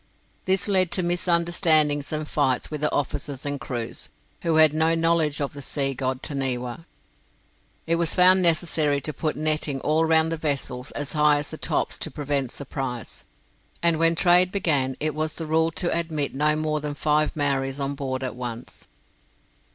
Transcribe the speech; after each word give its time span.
This 0.45 0.67
led 0.67 0.89
to 0.93 1.03
misunderstandings 1.03 2.11
and 2.11 2.27
fights 2.27 2.71
with 2.71 2.81
their 2.81 2.91
officers 2.91 3.45
and 3.45 3.61
crews, 3.61 4.09
who 4.41 4.55
had 4.55 4.73
no 4.73 4.95
knowledge 4.95 5.39
of 5.39 5.53
the 5.53 5.61
sea 5.61 5.93
god, 5.93 6.23
Taniwa. 6.23 6.87
It 7.85 7.97
was 7.97 8.15
found 8.15 8.41
necessary 8.41 8.99
to 8.99 9.13
put 9.13 9.35
netting 9.35 9.79
all 9.81 10.03
round 10.03 10.31
the 10.31 10.37
vessels 10.37 10.89
as 10.93 11.11
high 11.13 11.37
as 11.37 11.51
the 11.51 11.57
tops 11.59 11.99
to 11.99 12.09
prevent 12.09 12.51
surprise, 12.51 13.23
and 13.83 13.99
when 13.99 14.15
trade 14.15 14.51
began 14.51 14.97
it 14.99 15.13
was 15.13 15.35
the 15.35 15.45
rule 15.45 15.69
to 15.73 15.95
admit 15.95 16.33
no 16.33 16.55
more 16.55 16.79
than 16.79 16.95
five 16.95 17.35
Maoris 17.35 17.77
on 17.77 17.93
board 17.93 18.23
at 18.23 18.35
once. 18.35 18.87